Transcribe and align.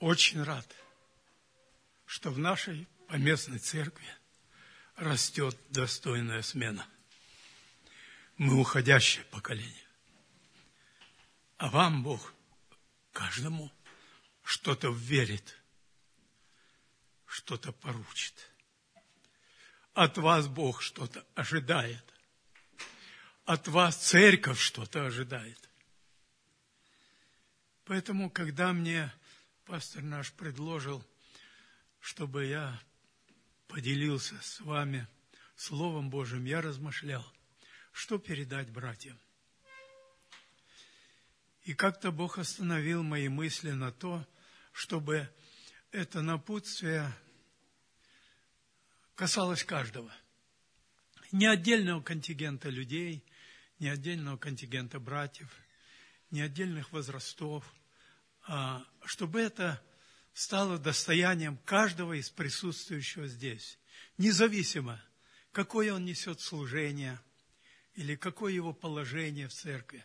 очень 0.00 0.42
рад, 0.42 0.66
что 2.06 2.30
в 2.30 2.38
нашей 2.38 2.88
поместной 3.06 3.58
церкви 3.58 4.06
растет 4.96 5.56
достойная 5.68 6.42
смена. 6.42 6.86
Мы 8.36 8.58
уходящее 8.58 9.24
поколение. 9.26 9.86
А 11.58 11.68
вам 11.68 12.02
Бог 12.02 12.32
каждому 13.12 13.70
что-то 14.42 14.90
верит, 14.90 15.56
что-то 17.26 17.70
поручит. 17.70 18.50
От 19.92 20.16
вас 20.16 20.48
Бог 20.48 20.80
что-то 20.80 21.26
ожидает. 21.34 22.04
От 23.44 23.68
вас 23.68 23.96
церковь 23.96 24.58
что-то 24.58 25.04
ожидает. 25.04 25.68
Поэтому, 27.84 28.30
когда 28.30 28.72
мне 28.72 29.12
пастор 29.70 30.02
наш 30.02 30.32
предложил, 30.32 31.00
чтобы 32.00 32.46
я 32.46 32.82
поделился 33.68 34.34
с 34.42 34.58
вами 34.62 35.06
Словом 35.54 36.10
Божьим, 36.10 36.44
я 36.44 36.60
размышлял, 36.60 37.24
что 37.92 38.18
передать 38.18 38.68
братьям. 38.68 39.16
И 41.62 41.72
как-то 41.72 42.10
Бог 42.10 42.38
остановил 42.38 43.04
мои 43.04 43.28
мысли 43.28 43.70
на 43.70 43.92
то, 43.92 44.26
чтобы 44.72 45.32
это 45.92 46.20
напутствие 46.20 47.08
касалось 49.14 49.62
каждого. 49.62 50.12
Не 51.30 51.46
отдельного 51.46 52.02
контингента 52.02 52.70
людей, 52.70 53.24
не 53.78 53.88
отдельного 53.88 54.36
контингента 54.36 54.98
братьев, 54.98 55.48
не 56.32 56.40
отдельных 56.40 56.90
возрастов, 56.90 57.72
чтобы 59.04 59.40
это 59.40 59.80
стало 60.32 60.78
достоянием 60.78 61.58
каждого 61.64 62.14
из 62.14 62.30
присутствующего 62.30 63.28
здесь, 63.28 63.78
независимо, 64.18 65.00
какое 65.52 65.92
он 65.94 66.04
несет 66.04 66.40
служение 66.40 67.20
или 67.94 68.16
какое 68.16 68.52
его 68.52 68.72
положение 68.72 69.48
в 69.48 69.52
церкви. 69.52 70.04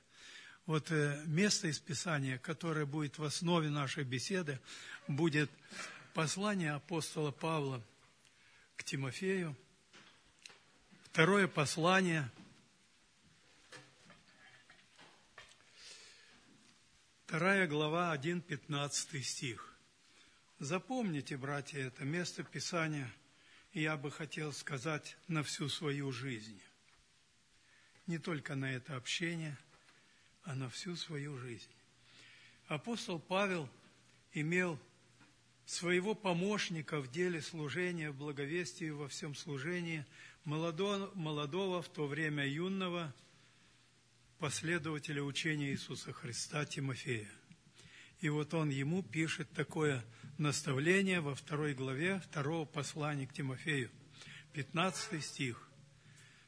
Вот 0.65 0.91
э, 0.91 1.21
место 1.25 1.67
из 1.67 1.79
Писания, 1.79 2.39
которое 2.39 2.85
будет 2.85 3.19
в 3.19 3.23
основе 3.23 3.69
нашей 3.69 4.03
беседы, 4.03 4.59
будет 5.07 5.51
послание 6.13 6.71
апостола 6.71 7.31
Павла 7.31 7.83
к 8.75 8.83
Тимофею, 8.83 9.55
второе 11.11 11.47
послание, 11.47 12.31
вторая 17.35 17.67
глава, 17.67 18.13
1, 18.13 18.45
стих. 19.21 19.75
Запомните, 20.59 21.35
братья, 21.35 21.79
это 21.79 22.05
место 22.05 22.43
Писания, 22.43 23.11
я 23.73 23.97
бы 23.97 24.09
хотел 24.09 24.53
сказать, 24.53 25.17
на 25.27 25.43
всю 25.43 25.67
свою 25.67 26.13
жизнь. 26.13 26.61
Не 28.07 28.19
только 28.19 28.55
на 28.55 28.73
это 28.73 28.95
общение– 28.95 29.57
а 30.45 30.55
на 30.55 30.69
всю 30.69 30.95
свою 30.95 31.37
жизнь. 31.37 31.67
Апостол 32.67 33.19
Павел 33.19 33.67
имел 34.31 34.79
своего 35.65 36.15
помощника 36.15 37.01
в 37.01 37.11
деле 37.11 37.41
служения, 37.41 38.11
в 38.11 38.17
благовестии 38.17 38.91
во 38.91 39.09
всем 39.09 39.35
служении, 39.35 40.05
молодого, 40.45 41.11
молодого 41.15 41.81
в 41.81 41.89
то 41.89 42.07
время 42.07 42.47
юного 42.47 43.13
последователя 44.39 45.21
учения 45.23 45.71
Иисуса 45.71 46.11
Христа 46.13 46.65
Тимофея. 46.65 47.29
И 48.19 48.29
вот 48.29 48.53
он 48.53 48.69
ему 48.69 49.03
пишет 49.03 49.51
такое 49.53 50.03
наставление 50.37 51.21
во 51.21 51.35
второй 51.35 51.73
главе 51.73 52.19
второго 52.19 52.65
послания 52.65 53.27
к 53.27 53.33
Тимофею, 53.33 53.91
15 54.53 55.23
стих. 55.23 55.69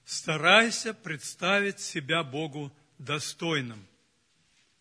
«Старайся 0.06 0.94
представить 0.94 1.80
себя 1.80 2.24
Богу 2.24 2.76
достойным. 2.98 3.86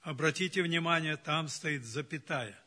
Обратите 0.00 0.62
внимание, 0.62 1.16
там 1.16 1.48
стоит 1.48 1.84
запятая. 1.84 2.58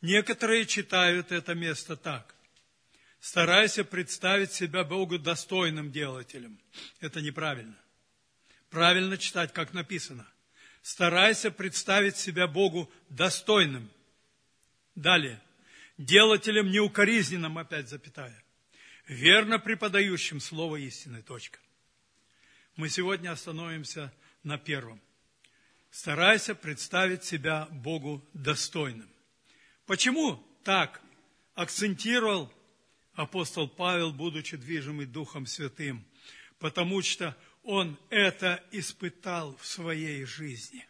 Некоторые 0.00 0.64
читают 0.64 1.32
это 1.32 1.54
место 1.54 1.96
так. 1.96 2.34
Старайся 3.20 3.84
представить 3.84 4.52
себя 4.52 4.84
Богу 4.84 5.18
достойным 5.18 5.90
делателем. 5.90 6.58
Это 7.00 7.20
неправильно. 7.20 7.76
Правильно 8.70 9.16
читать, 9.16 9.52
как 9.52 9.72
написано. 9.72 10.26
Старайся 10.82 11.50
представить 11.50 12.16
себя 12.16 12.46
Богу 12.46 12.90
достойным. 13.08 13.90
Далее. 14.94 15.40
Делателем 15.96 16.70
неукоризненным, 16.70 17.58
опять 17.58 17.88
запятая. 17.88 18.42
Верно 19.06 19.58
преподающим 19.58 20.40
слово 20.40 20.76
истины. 20.76 21.22
Точка. 21.22 21.58
Мы 22.76 22.88
сегодня 22.88 23.32
остановимся 23.32 24.12
на 24.42 24.58
первом. 24.58 25.00
Старайся 25.90 26.54
представить 26.54 27.24
себя 27.24 27.66
Богу 27.70 28.22
достойным. 28.34 29.08
Почему 29.86 30.36
так 30.62 31.00
акцентировал 31.54 32.52
апостол 33.14 33.66
Павел, 33.68 34.12
будучи 34.12 34.56
движимый 34.56 35.06
Духом 35.06 35.46
Святым? 35.46 36.04
Потому 36.58 37.02
что 37.02 37.36
он 37.68 37.98
это 38.08 38.64
испытал 38.70 39.54
в 39.58 39.66
своей 39.66 40.24
жизни. 40.24 40.88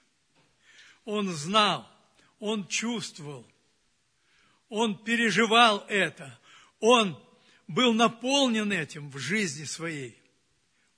Он 1.04 1.28
знал, 1.32 1.90
он 2.38 2.68
чувствовал, 2.68 3.44
он 4.68 4.96
переживал 4.96 5.84
это, 5.88 6.38
он 6.78 7.20
был 7.66 7.94
наполнен 7.94 8.70
этим 8.70 9.10
в 9.10 9.18
жизни 9.18 9.64
своей. 9.64 10.22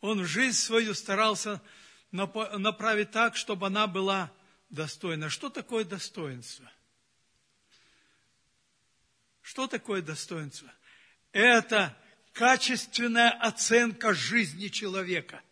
Он 0.02 0.20
в 0.20 0.26
жизнь 0.26 0.58
свою 0.58 0.92
старался 0.92 1.62
направить 2.12 3.10
так, 3.10 3.34
чтобы 3.34 3.68
она 3.68 3.86
была 3.86 4.30
достойна. 4.68 5.30
Что 5.30 5.48
такое 5.48 5.86
достоинство? 5.86 6.70
Что 9.40 9.66
такое 9.66 10.02
достоинство? 10.02 10.70
Это 11.32 11.96
качественная 12.34 13.30
оценка 13.30 14.12
жизни 14.12 14.68
человека. 14.68 15.42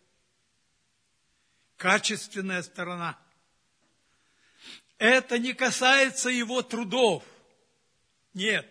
Качественная 1.78 2.62
сторона. 2.62 3.18
Это 4.98 5.38
не 5.38 5.54
касается 5.54 6.28
его 6.28 6.60
трудов. 6.60 7.24
Нет. 8.34 8.68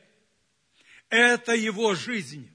Это 1.10 1.56
его 1.56 1.96
жизнь 1.96 2.52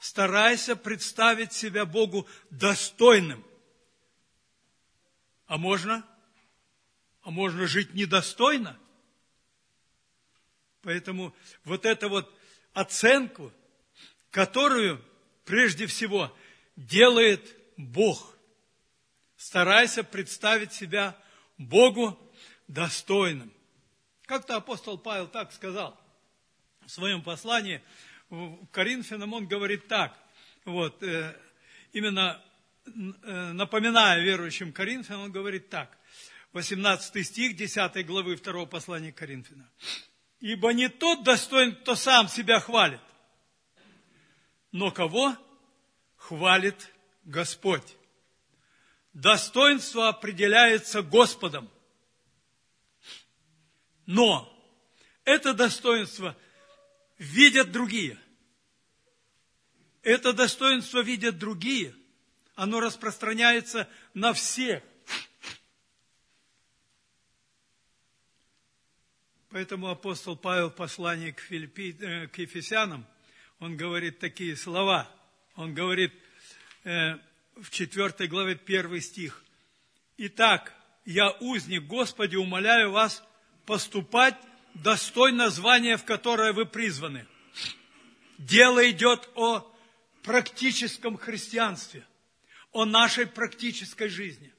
старайся 0.00 0.74
представить 0.74 1.52
себя 1.52 1.86
Богу 1.86 2.26
достойным. 2.50 3.44
А 5.46 5.58
можно? 5.58 6.04
А 7.22 7.30
можно 7.30 7.68
жить 7.68 7.94
недостойно? 7.94 8.78
Поэтому 10.82 11.34
вот 11.64 11.86
эту 11.86 12.08
вот 12.08 12.36
оценку, 12.72 13.52
которую 14.32 15.00
прежде 15.44 15.86
всего 15.86 16.36
делает 16.74 17.56
Бог. 17.76 18.37
Старайся 19.38 20.04
представить 20.04 20.74
себя 20.74 21.16
Богу 21.56 22.18
достойным. 22.66 23.50
Как-то 24.26 24.56
апостол 24.56 24.98
Павел 24.98 25.28
так 25.28 25.52
сказал 25.54 25.98
в 26.84 26.90
своем 26.90 27.22
послании– 27.22 27.82
Коринфянам 28.72 29.32
он 29.32 29.46
говорит 29.46 29.88
так, 29.88 30.18
вот, 30.64 31.02
э, 31.02 31.34
именно 31.92 32.42
э, 32.84 32.90
напоминая 33.52 34.20
верующим 34.20 34.72
Коринфянам, 34.72 35.22
он 35.22 35.32
говорит 35.32 35.70
так, 35.70 35.96
18 36.52 37.26
стих 37.26 37.56
10 37.56 38.06
главы 38.06 38.36
2 38.36 38.66
послания 38.66 39.12
Коринфянам. 39.12 39.68
Ибо 40.40 40.72
не 40.72 40.88
тот 40.88 41.24
достоин, 41.24 41.74
кто 41.74 41.94
сам 41.94 42.28
себя 42.28 42.60
хвалит, 42.60 43.00
но 44.72 44.90
кого 44.90 45.34
хвалит 46.16 46.92
Господь. 47.24 47.96
Достоинство 49.20 50.08
определяется 50.08 51.02
Господом. 51.02 51.70
Но 54.06 54.48
это 55.24 55.54
достоинство– 55.54 56.36
видят 57.18 57.72
другие. 57.72 58.18
Это 60.02 60.32
достоинство 60.32 61.00
видят 61.00 61.38
другие. 61.38 61.94
Оно 62.54 62.80
распространяется 62.80 63.88
на 64.14 64.32
всех. 64.32 64.82
Поэтому 69.50 69.88
апостол 69.88 70.36
Павел 70.36 70.70
в 70.70 70.74
послании 70.76 71.30
к, 71.30 71.40
Филиппи, 71.40 71.96
э, 72.00 72.26
к 72.28 72.38
Ефесянам, 72.38 73.06
он 73.58 73.76
говорит 73.76 74.18
такие 74.18 74.56
слова. 74.56 75.10
Он 75.56 75.74
говорит 75.74 76.12
э, 76.84 77.18
в 77.60 77.70
4 77.70 78.28
главе 78.28 78.54
1 78.54 79.00
стих. 79.00 79.42
«Итак, 80.16 80.74
я 81.04 81.30
узник 81.40 81.84
Господи, 81.84 82.36
умоляю 82.36 82.92
вас 82.92 83.24
поступать 83.66 84.36
достойно 84.74 85.50
звания, 85.50 85.96
в 85.96 86.04
которое 86.04 86.52
вы 86.52 86.66
призваны. 86.66 87.26
Дело 88.38 88.88
идет 88.90 89.28
о 89.34 89.74
практическом 90.22 91.16
христианстве, 91.16 92.06
о 92.72 92.84
нашей 92.84 93.26
практической 93.26 94.08
жизни. 94.08 94.52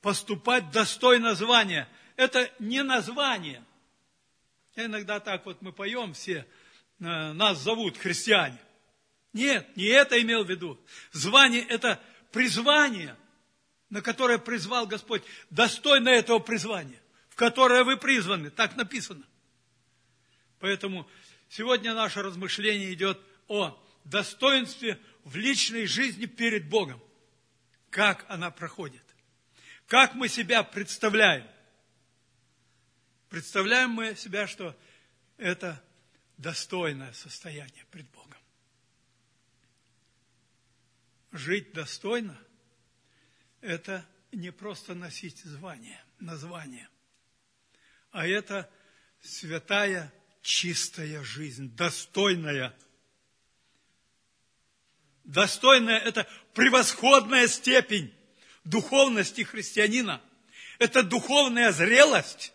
Поступать 0.00 0.70
достойно 0.70 1.34
звания– 1.34 1.88
это 2.16 2.50
не 2.58 2.82
название. 2.82 3.64
Иногда 4.76 5.18
так 5.18 5.46
вот 5.46 5.62
мы 5.62 5.72
поем 5.72 6.12
все, 6.12 6.46
э, 7.00 7.32
нас 7.32 7.58
зовут 7.58 7.96
христиане. 7.96 8.58
Нет, 9.34 9.76
не 9.76 9.86
это 9.86 10.20
имел 10.22 10.44
в 10.44 10.48
виду. 10.48 10.80
Звание– 11.10 11.62
это 11.68 12.00
призвание, 12.30 13.16
на 13.90 14.00
которое 14.00 14.38
призвал 14.38 14.86
Господь. 14.86 15.24
Достойно 15.50 16.08
этого 16.08 16.38
призвания, 16.38 17.00
в 17.28 17.34
которое 17.34 17.82
вы 17.82 17.96
призваны. 17.96 18.50
Так 18.50 18.76
написано. 18.76 19.26
Поэтому 20.60 21.10
сегодня 21.48 21.94
наше 21.94 22.22
размышление 22.22 22.94
идет 22.94 23.20
о 23.48 23.76
достоинстве 24.04 25.00
в 25.24 25.34
личной 25.34 25.86
жизни 25.86 26.26
перед 26.26 26.68
Богом. 26.68 27.02
Как 27.90 28.24
она 28.28 28.52
проходит. 28.52 29.02
Как 29.88 30.14
мы 30.14 30.28
себя 30.28 30.62
представляем. 30.62 31.46
Представляем 33.28 33.90
мы 33.90 34.14
себя, 34.14 34.46
что 34.46 34.78
это 35.38 35.82
достойное 36.36 37.12
состояние 37.12 37.84
пред 37.90 38.08
Богом. 38.10 38.23
Жить 41.34 41.72
достойно– 41.72 42.38
это 43.60 44.06
не 44.30 44.52
просто 44.52 44.94
носить 44.94 45.40
звание, 45.40 46.00
название, 46.20 46.88
а 48.12 48.24
это 48.24 48.70
святая, 49.20 50.14
чистая 50.42 51.24
жизнь, 51.24 51.74
достойная. 51.74 52.72
Достойная– 55.24 55.98
это 56.04 56.28
превосходная 56.54 57.48
степень 57.48 58.14
духовности 58.62 59.42
христианина. 59.42 60.22
Это 60.78 61.02
духовная 61.02 61.72
зрелость. 61.72 62.52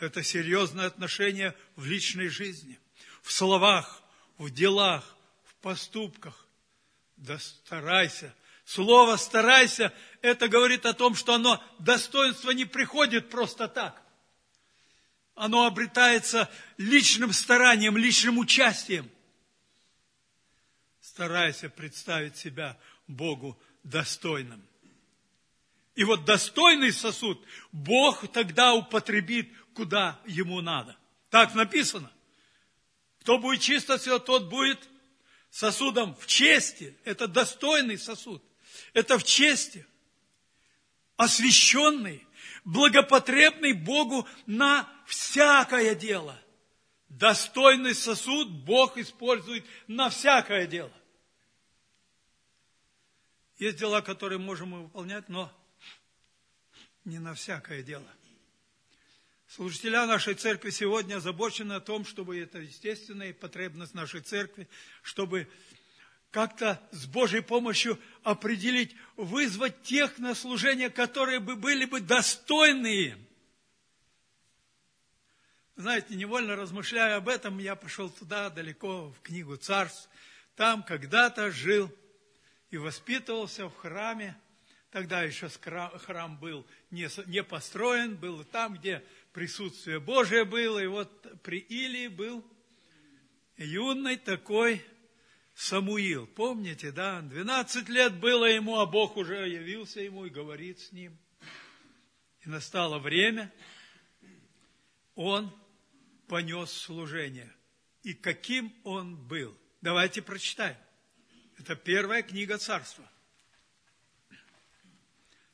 Это 0.00 0.22
серьезное 0.22 0.86
отношение 0.86 1.54
в 1.74 1.84
личной 1.84 2.28
жизни, 2.28 2.80
в 3.20 3.30
словах, 3.30 4.02
в 4.38 4.50
делах, 4.50 5.16
в 5.44 5.54
поступках. 5.56 6.46
Да 7.16 7.38
старайся. 7.38 8.34
Слово 8.64 9.16
«старайся»– 9.16 9.92
это 10.22 10.48
говорит 10.48 10.86
о 10.86 10.92
том, 10.92 11.14
что 11.14 11.34
оно, 11.34 11.62
достоинство 11.78 12.50
не 12.50 12.64
приходит 12.64 13.30
просто 13.30 13.68
так. 13.68 14.02
Оно 15.36 15.66
обретается 15.66 16.50
личным 16.76 17.32
старанием, 17.32 17.96
личным 17.96 18.38
участием. 18.38 19.08
Старайся 21.00 21.68
представить 21.68 22.36
себя 22.36 22.76
Богу 23.06 23.56
достойным. 23.84 24.66
И 25.94 26.04
вот 26.04 26.24
достойный 26.24 26.92
сосуд 26.92 27.42
Бог 27.70 28.30
тогда 28.32 28.74
употребит, 28.74 29.50
куда 29.74 30.20
ему 30.26 30.60
надо. 30.60 30.96
Так 31.30 31.54
написано. 31.54 32.10
Кто 33.26 33.38
будет 33.38 33.60
чисто 33.60 33.98
тот 34.20 34.44
будет 34.44 34.88
сосудом 35.50 36.14
в 36.14 36.28
чести. 36.28 36.96
Это 37.02 37.26
достойный 37.26 37.98
сосуд. 37.98 38.40
Это 38.92 39.18
в 39.18 39.24
чести. 39.24 39.84
Освященный, 41.16 42.24
благопотребный 42.64 43.72
Богу 43.72 44.28
на 44.46 44.88
всякое 45.06 45.96
дело. 45.96 46.40
Достойный 47.08 47.96
сосуд 47.96 48.48
Бог 48.48 48.96
использует 48.96 49.64
на 49.88 50.08
всякое 50.08 50.68
дело. 50.68 50.92
Есть 53.58 53.78
дела, 53.78 54.02
которые 54.02 54.38
можем 54.38 54.68
мы 54.68 54.82
выполнять, 54.84 55.28
но 55.28 55.52
не 57.04 57.18
на 57.18 57.34
всякое 57.34 57.82
дело. 57.82 58.06
Служителя 59.48 60.06
нашей 60.06 60.34
церкви 60.34 60.70
сегодня 60.70 61.16
озабочены 61.16 61.74
о 61.74 61.80
том, 61.80 62.04
чтобы 62.04 62.38
это 62.38 62.58
естественная 62.58 63.32
потребность 63.32 63.94
нашей 63.94 64.20
церкви, 64.20 64.68
чтобы 65.02 65.48
как-то 66.32 66.82
с 66.90 67.06
Божьей 67.06 67.42
помощью 67.42 67.98
определить, 68.24 68.96
вызвать 69.16 69.82
тех 69.82 70.18
на 70.18 70.34
служение, 70.34 70.90
которые 70.90 71.38
бы 71.38 71.54
были 71.54 71.84
бы 71.84 72.00
достойные. 72.00 73.16
Знаете, 75.76 76.16
невольно 76.16 76.56
размышляя 76.56 77.16
об 77.16 77.28
этом, 77.28 77.58
я 77.58 77.76
пошел 77.76 78.10
туда, 78.10 78.50
далеко, 78.50 79.10
в 79.10 79.20
книгу 79.20 79.56
царств. 79.56 80.08
Там 80.56 80.82
когда-то 80.82 81.52
жил 81.52 81.94
и 82.70 82.78
воспитывался 82.78 83.68
в 83.68 83.76
храме. 83.76 84.36
Тогда 84.90 85.22
еще 85.22 85.48
храм 85.50 86.36
был 86.38 86.66
не 86.90 87.42
построен, 87.42 88.16
был 88.16 88.42
там, 88.44 88.74
где 88.74 89.04
присутствие 89.36 90.00
Божие 90.00 90.46
было, 90.46 90.82
и 90.82 90.86
вот 90.86 91.42
при 91.42 91.58
Илии 91.58 92.08
был 92.08 92.42
юный 93.58 94.16
такой 94.16 94.82
Самуил. 95.54 96.26
Помните, 96.26 96.90
да? 96.90 97.20
12 97.20 97.86
лет 97.90 98.14
было 98.14 98.46
ему, 98.46 98.78
а 98.78 98.86
Бог 98.86 99.18
уже 99.18 99.46
явился 99.46 100.00
ему 100.00 100.24
и 100.24 100.30
говорит 100.30 100.80
с 100.80 100.90
ним. 100.90 101.18
И 102.46 102.48
настало 102.48 102.98
время, 102.98 103.52
он 105.14 105.54
понес 106.28 106.72
служение. 106.72 107.54
И 108.04 108.14
каким 108.14 108.74
он 108.84 109.16
был? 109.16 109.54
Давайте 109.82 110.22
прочитаем. 110.22 110.78
Это 111.58 111.76
первая 111.76 112.22
книга 112.22 112.56
царства. 112.56 113.04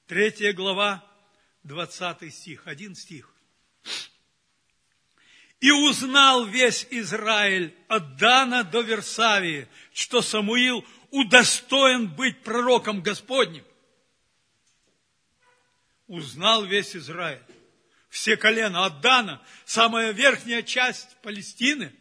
Третья 0.06 0.52
глава, 0.52 1.04
20 1.64 2.32
стих, 2.32 2.68
один 2.68 2.94
стих. 2.94 3.31
И 5.62 5.70
узнал 5.70 6.44
весь 6.46 6.88
Израиль 6.90 7.72
от 7.86 8.16
Дана 8.16 8.64
до 8.64 8.80
Версавии, 8.80 9.68
что 9.94 10.20
Самуил 10.20 10.84
удостоен 11.12 12.08
быть 12.08 12.42
пророком 12.42 13.00
Господним. 13.00 13.64
Узнал 16.08 16.64
весь 16.64 16.96
Израиль. 16.96 17.44
Все 18.10 18.36
колена 18.36 18.86
от 18.86 19.00
Дана, 19.02 19.40
самая 19.64 20.10
верхняя 20.10 20.62
часть 20.62 21.16
Палестины, 21.22 21.94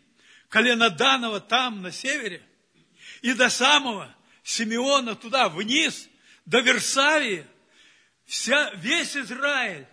колено 0.50 0.89
Данова 0.89 1.39
там, 1.39 1.84
на 1.84 1.91
севере, 1.91 2.41
и 3.22 3.32
до 3.34 3.48
самого 3.50 4.12
Симеона 4.41 5.13
туда, 5.13 5.50
вниз, 5.50 6.10
до 6.48 6.62
Версавии, 6.62 7.46
вся, 8.25 8.72
весь 8.74 9.15
Израиль 9.15 9.86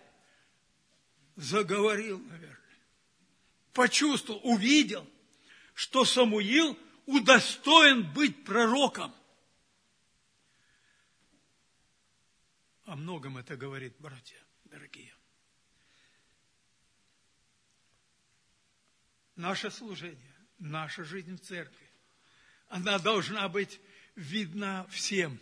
заговорил, 1.35 2.17
наверное 2.17 2.58
почувствовал, 3.79 4.41
увидел, 4.43 5.09
что 5.73 6.03
Самуил 6.03 6.77
удостоен 7.05 8.11
быть 8.11 8.43
пророком. 8.43 9.15
О 12.83 12.97
многом 12.97 13.37
это 13.37 13.55
говорит, 13.55 13.95
братья 13.99 14.35
дорогие. 14.65 15.15
Наше 19.37 19.71
служение, 19.71 20.35
наша 20.57 21.05
жизнь 21.05 21.37
в 21.37 21.39
церкви, 21.39 21.89
она 22.67 22.99
должна 22.99 23.47
быть 23.47 23.79
видна 24.15 24.87
всем. 24.89 25.39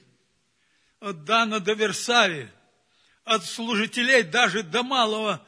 От 0.99 1.23
Дана 1.23 1.59
до 1.59 1.73
Версавии, 1.73 2.51
от 3.23 3.43
служителей 3.43 4.21
даже 4.21 4.61
до 4.61 4.83
малого 4.83 5.43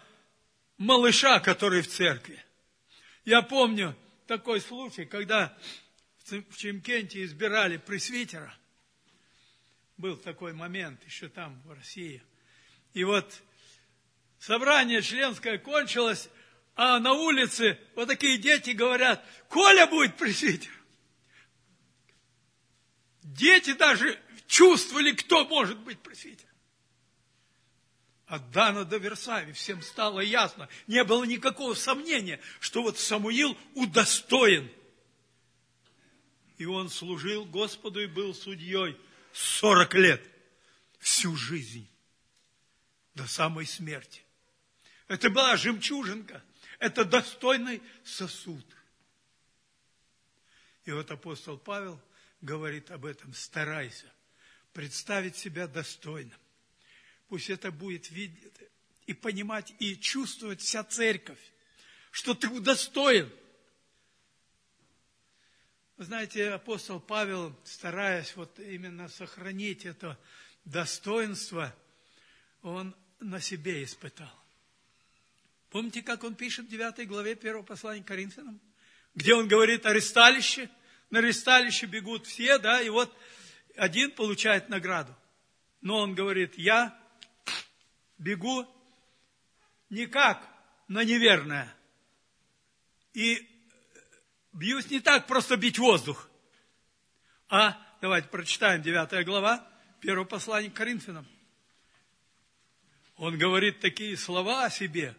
малыша, 0.79 1.39
который 1.39 1.83
в 1.83 1.87
церкви. 1.87 2.43
Я 3.29 3.43
помню 3.43 3.95
такой 4.25 4.59
случай, 4.59 5.05
когда 5.05 5.55
в 6.25 6.57
Чемкенте 6.57 7.23
избирали 7.23 7.77
пресвитера. 7.77 8.51
Был 9.97 10.17
такой 10.17 10.53
момент 10.53 11.05
еще 11.05 11.29
там, 11.29 11.61
в 11.61 11.71
России. 11.71 12.23
И 12.95 13.03
вот 13.03 13.39
собрание 14.39 15.03
членское 15.03 15.59
кончилось, 15.59 16.27
а 16.73 16.99
на 16.99 17.13
улице 17.13 17.77
вот 17.93 18.07
такие 18.07 18.39
дети 18.39 18.71
говорят, 18.71 19.23
Коля 19.47 19.85
будет 19.85 20.17
пресвитер. 20.17 20.73
Дети 23.21 23.73
даже 23.73 24.19
чувствовали, 24.47 25.11
кто 25.11 25.47
может 25.47 25.77
быть 25.81 25.99
пресвитер 25.99 26.48
от 28.29 28.51
Дана 28.51 28.85
до 28.85 28.97
Версави 28.97 29.51
всем 29.53 29.81
стало 29.81 30.19
ясно. 30.19 30.69
Не 30.85 31.03
было 31.03 31.23
никакого 31.23 31.73
сомнения, 31.73 32.39
что 32.59 32.83
вот 32.83 32.99
Самуил 32.99 33.57
удостоен. 33.73 34.71
И 36.59 36.65
он 36.65 36.89
служил 36.89 37.45
Господу 37.45 37.99
и 37.99 38.05
был 38.05 38.35
судьей 38.35 38.95
40 39.33 39.93
лет, 39.95 40.23
всю 40.99 41.35
жизнь. 41.35 41.87
до 43.15 43.27
самой 43.27 43.65
смерти. 43.65 44.21
Это 45.09 45.29
была 45.29 45.57
жемчужинка, 45.57 46.41
это 46.77 47.03
достойный 47.03 47.81
сосуд. 48.05 48.65
И 50.85 50.91
вот 50.91 51.11
апостол 51.11 51.57
Павел 51.57 51.99
говорит 52.39 52.91
об 52.91 53.05
этом, 53.05 53.33
старайся 53.33 54.05
представить 54.71 55.35
себя 55.35 55.67
достойным. 55.67 56.39
Пусть 57.29 57.51
это 57.51 57.71
будет 57.71 58.09
видеть 58.09 58.51
и 59.05 59.13
понимать, 59.13 59.73
и 59.79 59.95
чувствовать 59.95 60.61
вся 60.61 60.83
церковь, 60.83 61.39
что 62.11 62.33
ты 62.33 62.49
удостоен. 62.49 63.31
Вы 65.97 66.05
знаете, 66.05 66.49
апостол 66.49 66.99
Павел, 66.99 67.55
стараясь 67.63 68.35
вот 68.35 68.59
именно 68.59 69.07
сохранить 69.09 69.85
это 69.85 70.17
достоинство, 70.65 71.75
он 72.63 72.95
на 73.19 73.39
себе 73.39 73.83
испытал. 73.83 74.33
Помните, 75.69 76.01
как 76.01 76.23
он 76.23 76.33
пишет 76.33 76.65
в 76.65 76.69
9 76.69 77.07
главе 77.07 77.33
1 77.33 77.63
послания 77.63 78.03
к 78.03 78.07
Коринфянам? 78.07 78.59
Где 79.13 79.35
он 79.35 79.47
говорит 79.47 79.85
о 79.85 79.93
ресталище? 79.93 80.69
На 81.11 81.21
ресталище 81.21 81.85
бегут 81.85 82.25
все, 82.25 82.57
да, 82.57 82.81
и 82.81 82.89
вот 82.89 83.15
один 83.75 84.11
получает 84.11 84.69
награду. 84.69 85.15
Но 85.81 85.97
он 85.99 86.15
говорит, 86.15 86.57
я 86.57 86.98
бегу 88.19 88.67
не 89.89 90.05
как 90.05 90.47
на 90.87 91.03
неверное. 91.03 91.73
И 93.13 93.49
бьюсь 94.53 94.89
не 94.91 94.99
так 94.99 95.25
просто 95.25 95.57
бить 95.57 95.79
воздух. 95.79 96.29
А, 97.47 97.75
давайте 98.01 98.27
прочитаем 98.27 98.83
9 98.83 99.25
глава, 99.25 99.67
1 100.01 100.25
послание 100.25 100.69
к 100.69 100.75
Коринфянам. 100.75 101.25
Он 103.17 103.37
говорит 103.37 103.79
такие 103.79 104.15
слова 104.15 104.65
о 104.65 104.69
себе. 104.69 105.15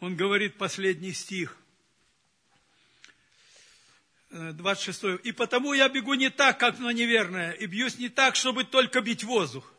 Он 0.00 0.14
говорит 0.14 0.58
последний 0.58 1.12
стих. 1.12 1.56
26. 4.30 5.24
«И 5.24 5.32
потому 5.32 5.72
я 5.72 5.88
бегу 5.88 6.14
не 6.14 6.28
так, 6.28 6.58
как 6.58 6.78
на 6.78 6.92
неверное, 6.92 7.52
и 7.52 7.66
бьюсь 7.66 7.96
не 7.98 8.08
так, 8.08 8.36
чтобы 8.36 8.64
только 8.64 9.00
бить 9.00 9.24
воздух, 9.24 9.72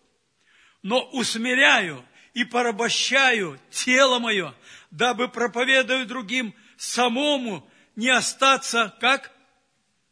но 0.82 1.08
усмиряю 1.12 2.04
и 2.38 2.44
порабощаю 2.44 3.60
тело 3.72 4.20
мое, 4.20 4.53
дабы 4.91 5.27
проповедую 5.27 6.06
другим 6.06 6.53
самому 6.77 7.67
не 7.96 8.10
остаться 8.10 8.96
как 9.00 9.32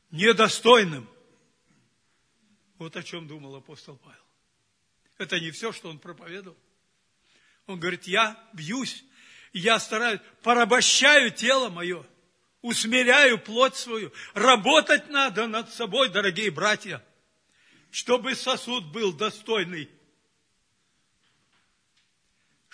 недостойным. 0.10 1.08
Вот 2.80 2.96
о 2.96 3.04
чем 3.04 3.28
думал 3.28 3.56
апостол 3.56 3.96
Павел. 3.98 4.18
Это 5.20 5.40
не 5.40 5.52
все, 5.52 5.72
что 5.72 5.88
он 5.88 6.00
проповедовал. 6.00 6.58
Он 7.68 7.80
говорит, 7.80 8.06
я 8.06 8.44
бьюсь, 8.54 9.06
я 9.54 9.78
стараюсь, 9.78 10.20
порабощаю 10.42 11.30
тело 11.30 11.70
мое, 11.70 12.08
усмиряю 12.64 13.38
плоть 13.38 13.76
свою. 13.76 14.12
Работать 14.34 15.10
надо 15.10 15.46
над 15.46 15.72
собой, 15.72 16.10
дорогие 16.10 16.50
братья, 16.50 17.06
чтобы 17.92 18.34
сосуд 18.34 18.84
был 18.86 19.14
достойный 19.14 19.92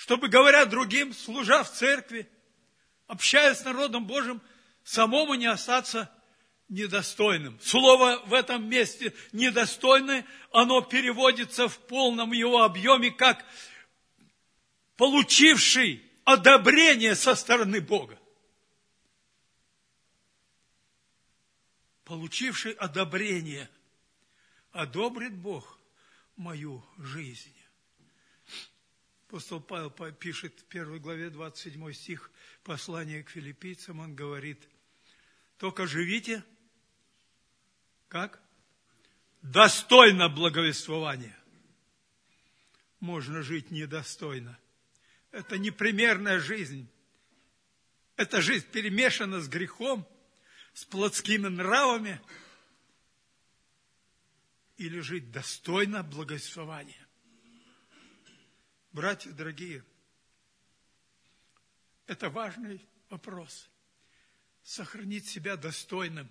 чтобы, 0.01 0.29
говоря 0.29 0.65
другим, 0.65 1.13
служа 1.13 1.63
в 1.63 1.71
церкви, 1.71 2.27
общаясь 3.05 3.59
с 3.59 3.65
народом 3.65 4.07
Божьим, 4.07 4.41
самому 4.83 5.35
не 5.35 5.45
остаться 5.45 6.11
недостойным. 6.69 7.59
Слово 7.61 8.19
в 8.25 8.33
этом 8.33 8.67
месте 8.67 9.13
недостойное, 9.31 10.25
оно 10.51 10.81
переводится 10.81 11.67
в 11.67 11.77
полном 11.77 12.31
его 12.31 12.63
объеме 12.63 13.11
как 13.11 13.45
получивший 14.97 16.03
одобрение 16.23 17.13
со 17.13 17.35
стороны 17.35 17.79
Бога. 17.79 18.17
Получивший 22.05 22.71
одобрение, 22.71 23.69
одобрит 24.71 25.35
Бог 25.35 25.77
мою 26.37 26.83
жизнь. 26.97 27.60
Апостол 29.31 29.61
Павел 29.61 29.89
пишет 30.11 30.59
в 30.59 30.65
первой 30.65 30.99
главе 30.99 31.29
27 31.29 31.93
стих 31.93 32.29
послания 32.65 33.23
к 33.23 33.29
филиппийцам, 33.29 34.01
он 34.01 34.13
говорит, 34.13 34.67
только 35.57 35.87
живите, 35.87 36.43
как? 38.09 38.41
Достойно 39.41 40.27
благовествования. 40.27 41.39
Можно 42.99 43.41
жить 43.41 43.71
недостойно. 43.71 44.59
Это 45.31 45.57
непримерная 45.57 46.41
жизнь. 46.41 46.89
Эта 48.17 48.41
жизнь 48.41 48.67
перемешана 48.67 49.39
с 49.39 49.47
грехом, 49.47 50.05
с 50.73 50.83
плотскими 50.83 51.47
нравами. 51.47 52.19
Или 54.75 54.99
жить 54.99 55.31
достойно 55.31 56.03
благовествования. 56.03 57.00
Братья 58.91 59.31
дорогие, 59.31 59.85
это 62.07 62.29
важный 62.29 62.85
вопрос. 63.09 63.69
Сохранить 64.63 65.27
себя 65.27 65.55
достойным. 65.55 66.29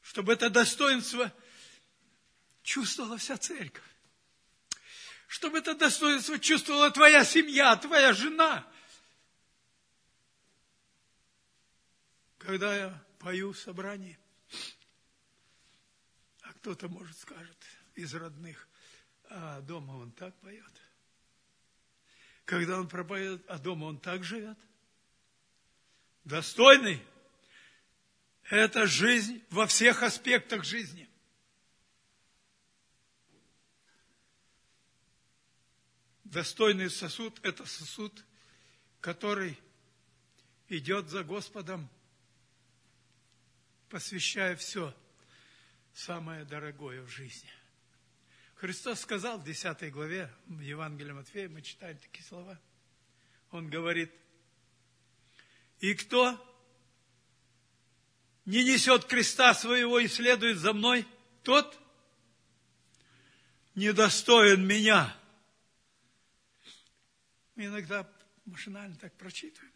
Чтобы 0.00 0.32
это 0.32 0.48
достоинство 0.48 1.32
чувствовала 2.62 3.18
вся 3.18 3.36
церковь. 3.36 3.84
Чтобы 5.28 5.58
это 5.58 5.74
достоинство 5.74 6.38
чувствовала 6.38 6.90
твоя 6.90 7.22
семья, 7.22 7.76
твоя 7.76 8.14
жена. 8.14 8.66
Когда 12.38 12.74
я 12.74 13.06
пою 13.18 13.52
в 13.52 13.58
собрании, 13.58 14.18
а 16.40 16.54
кто-то, 16.54 16.88
может, 16.88 17.16
скажет 17.18 17.58
из 17.94 18.14
родных, 18.14 18.66
а 19.30 19.60
дома 19.60 19.92
он 19.92 20.10
так 20.12 20.34
поет. 20.40 20.82
Когда 22.44 22.80
он 22.80 22.88
пропоет, 22.88 23.42
а 23.48 23.58
дома 23.58 23.84
он 23.84 23.98
так 23.98 24.24
живет. 24.24 24.58
Достойный. 26.24 27.00
Это 28.50 28.86
жизнь 28.86 29.42
во 29.50 29.68
всех 29.68 30.02
аспектах 30.02 30.64
жизни. 30.64 31.08
Достойный 36.24 36.90
сосуд– 36.90 37.38
это 37.44 37.64
сосуд, 37.66 38.24
который 39.00 39.56
идет 40.68 41.08
за 41.08 41.22
Господом, 41.22 41.88
посвящая 43.88 44.56
все 44.56 44.94
самое 45.92 46.44
дорогое 46.44 47.02
в 47.02 47.08
жизни. 47.08 47.50
Христос 48.60 49.00
сказал 49.00 49.38
в 49.38 49.44
10 49.44 49.90
главе 49.90 50.30
Евангелия 50.60 51.14
Матфея, 51.14 51.48
мы 51.48 51.62
читаем 51.62 51.96
такие 51.96 52.22
слова. 52.22 52.60
Он 53.52 53.70
говорит, 53.70 54.12
и 55.78 55.94
кто 55.94 56.38
не 58.44 58.62
несет 58.62 59.06
креста 59.06 59.54
своего 59.54 59.98
и 59.98 60.08
следует 60.08 60.58
за 60.58 60.74
мной, 60.74 61.06
тот 61.42 61.80
недостоин 63.76 64.66
меня. 64.66 65.16
Мы 67.54 67.64
иногда 67.64 68.06
машинально 68.44 68.94
так 68.96 69.14
прочитываем. 69.14 69.72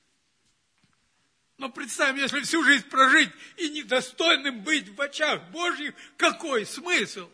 Но 1.56 1.70
представим, 1.70 2.16
если 2.16 2.42
всю 2.42 2.62
жизнь 2.62 2.86
прожить 2.90 3.30
и 3.56 3.70
недостойным 3.70 4.62
быть 4.62 4.90
в 4.90 5.00
очах 5.00 5.42
Божьих, 5.52 5.94
какой 6.18 6.66
смысл? 6.66 7.30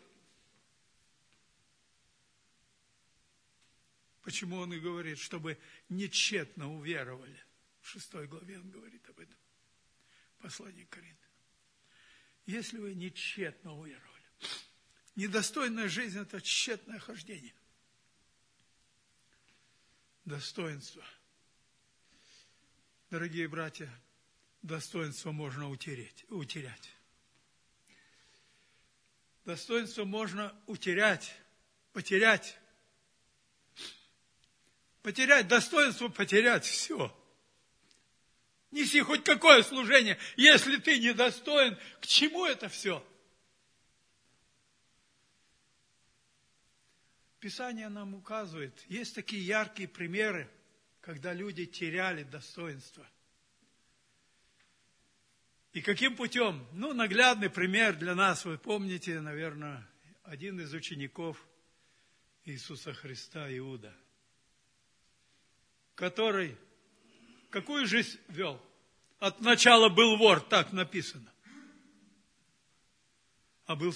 Почему 4.31 4.59
он 4.59 4.73
и 4.73 4.79
говорит, 4.79 5.19
чтобы 5.19 5.59
нечетно 5.89 6.73
уверовали. 6.73 7.45
В 7.81 7.89
шестой 7.89 8.29
главе 8.29 8.61
он 8.61 8.71
говорит 8.71 9.05
об 9.09 9.19
этом. 9.19 9.37
Послание 10.39 10.87
к 10.87 10.91
Коринфянам. 10.91 11.35
Если 12.47 12.79
вы 12.79 12.95
нечетно 12.95 13.77
уверовали, 13.77 14.25
недостойная 15.17 15.89
жизнь– 15.89 16.17
это 16.21 16.41
тщетное 16.41 17.01
хождение. 17.01 17.53
Достоинство. 20.25 21.05
Дорогие 23.11 23.49
братья, 23.49 23.91
достоинство 24.63 25.33
можно 25.33 25.69
утереть, 25.69 26.25
утерять. 26.29 26.95
Достоинство 29.45 30.05
можно 30.05 30.57
утерять, 30.69 31.35
потерять 31.93 32.61
Потерять 35.03 35.49
достоинство, 35.49 36.09
потерять 36.09 36.65
все. 36.65 37.15
Неси 38.71 39.01
хоть 39.01 39.25
какое 39.25 39.63
служение. 39.63 40.19
Если 40.37 40.77
ты 40.77 40.99
недостоин, 40.99 41.77
к 42.01 42.07
чему 42.07 42.47
это 42.47 42.69
все? 42.69 43.05
Писание 47.41 47.89
нам 47.89 48.15
указывает, 48.15 48.85
есть 48.89 49.15
такие 49.15 49.45
яркие 49.45 49.89
примеры, 49.89 50.49
когда 51.01 51.33
люди 51.33 51.65
теряли 51.65 52.23
достоинство. 52.23 53.09
И 55.73 55.81
каким 55.81 56.17
путем? 56.17 56.67
Ну, 56.73 56.93
наглядный 56.93 57.49
пример 57.49 57.97
для 57.97 58.15
нас, 58.15 58.45
вы 58.45 58.59
помните, 58.59 59.21
наверное, 59.21 59.89
один 60.25 60.61
из 60.61 60.75
учеников 60.75 61.43
Иисуса 62.45 62.93
Христа, 62.93 63.49
Иуда, 63.57 63.97
который 66.01 66.57
какую 67.51 67.87
жизнь 67.87 68.19
вел? 68.29 68.61
От 69.19 69.43
начала 69.43 69.91
был 69.91 70.17
вор, 70.17 70.41
так 70.41 70.73
написано. 70.73 71.31
А 73.67 73.77
был 73.77 73.95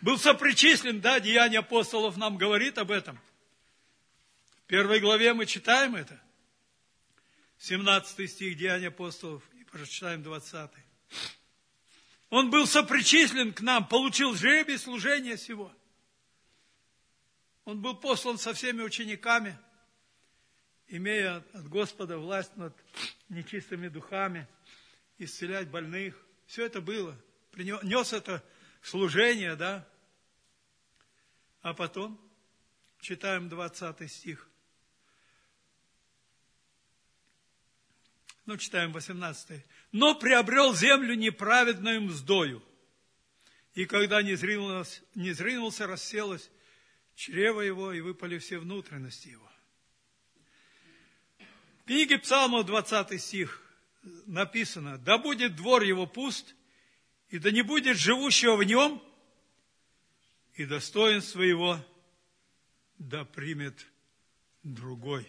был 0.00 0.18
сопричислен, 0.18 1.00
да, 1.00 1.20
Деяния 1.20 1.60
апостолов 1.60 2.16
нам 2.16 2.36
говорит 2.36 2.76
об 2.76 2.90
этом. 2.90 3.20
В 4.64 4.66
первой 4.66 4.98
главе 4.98 5.32
мы 5.32 5.46
читаем 5.46 5.94
это. 5.94 6.20
17 7.58 8.28
стих 8.28 8.56
Деяния 8.56 8.88
апостолов, 8.88 9.44
и 9.54 9.62
прочитаем 9.62 10.24
20. 10.24 10.70
Он 12.30 12.50
был 12.50 12.66
сопричислен 12.66 13.52
к 13.52 13.60
нам, 13.60 13.86
получил 13.86 14.34
жребий 14.34 14.76
служения 14.76 15.36
сего. 15.36 15.72
Он 17.64 17.80
был 17.80 17.94
послан 17.94 18.38
со 18.38 18.54
всеми 18.54 18.82
учениками, 18.82 19.56
имея 20.92 21.42
от 21.54 21.68
Господа 21.68 22.18
власть 22.18 22.54
над 22.56 22.74
нечистыми 23.30 23.88
духами, 23.88 24.46
исцелять 25.16 25.68
больных. 25.68 26.14
Все 26.46 26.66
это 26.66 26.82
было. 26.82 27.16
Принес 27.50 28.12
это 28.12 28.44
служение, 28.82 29.56
да, 29.56 29.88
а 31.62 31.72
потом 31.72 32.20
читаем 33.00 33.48
20 33.48 34.10
стих. 34.10 34.46
Ну, 38.44 38.56
читаем 38.58 38.92
18. 38.92 39.64
«Но 39.92 40.14
приобрел 40.14 40.74
землю 40.74 41.14
неправедную 41.14 42.02
мздою, 42.02 42.62
и 43.74 43.86
когда 43.86 44.20
не 44.20 44.34
зринулся, 44.34 45.00
не 45.14 45.32
зринулся 45.32 45.86
расселось 45.86 46.50
чрево 47.14 47.60
его, 47.60 47.92
и 47.92 48.00
выпали 48.00 48.38
все 48.38 48.58
внутренности 48.58 49.28
его». 49.28 49.51
В 51.82 51.86
книге 51.86 52.18
Псалма 52.18 52.62
20 52.62 53.20
стих 53.20 53.60
написано, 54.26 54.98
«Да 54.98 55.18
будет 55.18 55.56
двор 55.56 55.82
его 55.82 56.06
пуст, 56.06 56.54
и 57.28 57.40
да 57.40 57.50
не 57.50 57.62
будет 57.62 57.96
живущего 57.96 58.54
в 58.54 58.62
нем, 58.62 59.02
и 60.54 60.64
достоинство 60.64 61.42
его 61.42 61.84
да 62.98 63.24
примет 63.24 63.84
другой. 64.62 65.28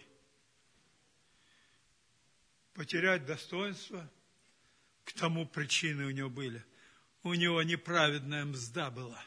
Потерять 2.75 3.25
достоинство, 3.25 4.07
к 5.05 5.13
тому 5.13 5.47
причины 5.47 6.05
у 6.05 6.11
него 6.11 6.29
были. 6.29 6.63
У 7.23 7.33
него 7.33 7.63
неправедная 7.63 8.45
мзда 8.45 8.91
была, 8.91 9.23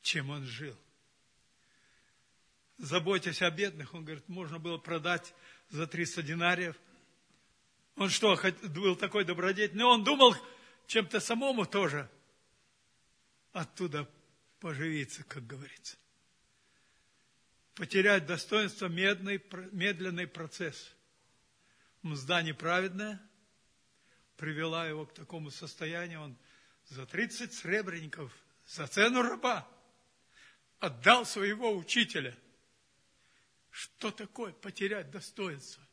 чем 0.00 0.30
он 0.30 0.46
жил. 0.46 0.76
Заботясь 2.78 3.42
о 3.42 3.50
бедных, 3.50 3.92
он 3.94 4.04
говорит, 4.04 4.28
можно 4.28 4.58
было 4.58 4.78
продать 4.78 5.34
за 5.70 5.86
300 5.86 6.22
динариев. 6.22 6.76
Он 7.96 8.10
что, 8.10 8.38
был 8.74 8.96
такой 8.96 9.24
добродетельный? 9.24 9.84
Он 9.84 10.04
думал 10.04 10.36
чем-то 10.86 11.20
самому 11.20 11.66
тоже 11.66 12.08
оттуда 13.52 14.08
поживиться, 14.60 15.24
как 15.24 15.46
говорится. 15.46 15.96
Потерять 17.74 18.26
достоинство– 18.26 18.86
медный, 18.88 19.42
медленный 19.72 20.26
процесс. 20.26 20.94
Мзда 22.02 22.42
неправедная 22.42 23.20
привела 24.36 24.86
его 24.86 25.06
к 25.06 25.14
такому 25.14 25.50
состоянию. 25.50 26.20
Он 26.20 26.36
за 26.88 27.06
30 27.06 27.52
сребреников, 27.52 28.32
за 28.66 28.86
цену 28.86 29.22
раба, 29.22 29.68
отдал 30.78 31.26
своего 31.26 31.76
учителя. 31.76 32.36
Что 33.76 34.10
такое 34.10 34.54
потерять 34.54 35.10
достоинство? 35.10 35.86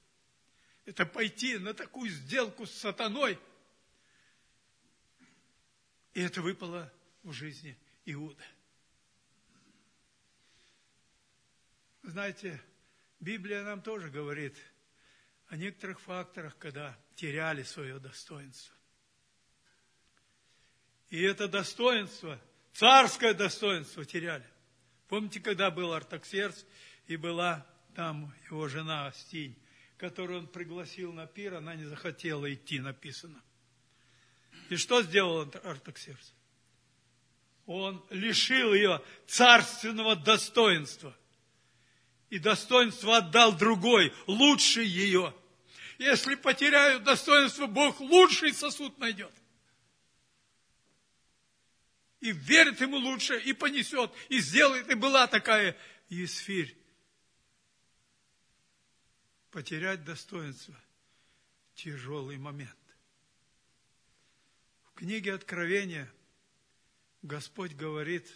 Это 0.86 1.06
пойти 1.06 1.58
на 1.58 1.74
такую 1.74 2.10
сделку 2.10 2.66
с 2.66 2.72
сатаной. 2.72 3.38
И 6.14 6.22
это 6.22 6.42
выпало 6.42 6.90
в 7.24 7.34
жизни 7.34 7.78
Иуда. 8.06 8.42
Знаете, 12.04 12.64
Библия 13.20 13.64
нам 13.64 13.82
тоже 13.82 14.10
говорит 14.10 14.58
о 15.48 15.58
некоторых 15.58 16.00
факторах, 16.00 16.58
когда 16.58 16.98
теряли 17.16 17.64
свое 17.64 18.00
достоинство. 18.00 18.74
И 21.10 21.22
это 21.22 21.50
достоинство, 21.50 22.40
царское 22.72 23.34
достоинство 23.34 24.06
теряли. 24.06 24.50
Помните, 25.10 25.42
когда 25.42 25.70
был 25.70 25.92
Артаксерс 25.92 26.66
и 27.08 27.18
была 27.18 27.68
там 27.96 28.34
его 28.50 28.68
жена 28.68 29.08
Астинь, 29.08 29.56
которую 29.98 30.40
он 30.40 30.48
пригласил 30.48 31.14
на 31.14 31.28
пир, 31.28 31.56
она 31.56 31.76
не 31.76 31.86
захотела 31.86 32.52
идти, 32.54 32.80
написано. 32.80 33.42
И 34.70 34.76
что 34.76 35.02
сделал 35.04 35.52
Артаксерс? 35.64 36.34
Он 37.66 38.04
лишил 38.10 38.74
ее 38.74 39.02
царственного 39.28 40.16
достоинства. 40.16 41.16
И 42.30 42.40
достоинство 42.40 43.18
отдал 43.18 43.56
другой, 43.56 44.12
лучший 44.28 44.86
ее. 44.86 45.34
Если 46.00 46.36
потеряю 46.36 47.00
достоинство, 47.00 47.68
Бог 47.68 48.00
лучший 48.00 48.54
сосуд 48.54 48.98
найдет. 48.98 49.32
И 52.20 52.32
верит 52.32 52.82
ему 52.82 52.98
лучше, 52.98 53.40
и 53.40 53.54
понесет, 53.54 54.12
и 54.30 54.40
сделает. 54.40 54.90
И 54.90 54.96
была 54.96 55.28
такая 55.28 55.78
Есфирь. 56.10 56.76
Потерять 59.54 60.04
достоинство– 60.04 60.76
тяжелый 61.76 62.38
момент. 62.38 62.76
В 64.84 64.96
книге 64.96 65.34
Откровения– 65.34 66.12
Господь 67.24 67.74
говорит 67.74 68.30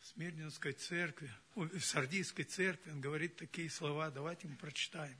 в 0.00 0.06
Смирненской 0.06 0.72
церкви, 0.72 1.30
в 1.54 1.80
Сардийской 1.80 2.46
церкви, 2.46 2.90
Он 2.92 3.00
говорит 3.00 3.36
такие 3.36 3.68
слова, 3.68 4.10
давайте 4.10 4.48
мы 4.48 4.56
прочитаем. 4.56 5.16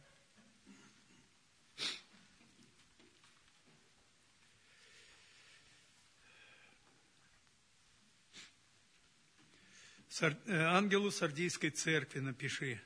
Э, 10.21 10.33
ангелу 10.47 11.11
Сардийской 11.11 11.71
церкви 11.71 12.21
напиши, 12.21 12.81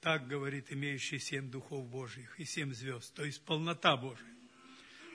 так 0.00 0.26
говорит 0.26 0.72
имеющий 0.72 1.18
семь 1.18 1.50
духов 1.50 1.86
Божьих 1.86 2.40
и 2.40 2.44
семь 2.46 2.72
звезд, 2.72 3.12
то 3.14 3.24
есть 3.24 3.42
полнота 3.42 3.96
Божия. 3.96 4.26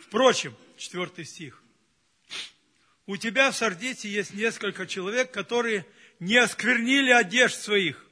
Впрочем, 0.02 0.56
четвертый 0.78 1.26
стих, 1.26 1.64
у 3.08 3.18
тебя 3.18 3.52
в 3.52 3.56
Сардисе 3.56 4.10
есть 4.10 4.34
несколько 4.34 4.86
человек, 4.86 5.32
которые 5.32 5.88
не 6.20 6.38
осквернили 6.38 7.12
одежд 7.12 7.56
своих 7.56 8.06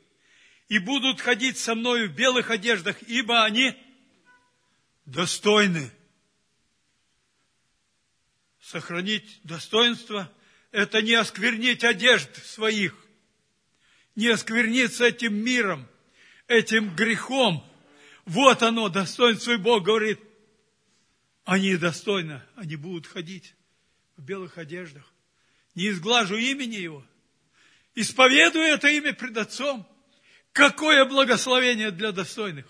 и 0.68 0.80
будут 0.80 1.22
ходить 1.22 1.58
со 1.58 1.76
мною 1.76 2.10
в 2.10 2.16
белых 2.16 2.50
одеждах, 2.50 3.02
ибо 3.04 3.44
они 3.44 3.78
достойны. 5.06 5.92
Сохранить 8.60 9.42
достоинство– 9.44 10.32
это 10.72 11.04
не 11.04 11.14
осквернить 11.14 11.84
одежд 11.84 12.36
своих, 12.44 12.96
не 14.16 14.30
оскверниться 14.30 15.06
этим 15.06 15.36
миром, 15.36 15.88
этим 16.54 16.96
грехом. 16.96 17.66
Вот 18.26 18.62
оно, 18.63 18.89
достоинство, 18.89 19.52
и 19.52 19.58
Бог 19.58 19.84
говорит, 19.84 20.20
они 21.44 21.76
достойны, 21.76 22.42
они 22.56 22.76
будут 22.76 23.08
ходить 23.08 23.56
в 24.16 24.24
белых 24.24 24.58
одеждах. 24.58 25.12
Не 25.76 25.89
изглажу 25.89 26.36
имени 26.36 26.76
Его. 26.76 27.06
Исповедую 27.96 28.66
это 28.66 28.88
имя 28.88 29.13
пред 29.13 29.38
Отцом. 29.38 29.88
Какое 30.52 31.04
благословение 31.06 31.92
для 31.92 32.12
достойных. 32.12 32.68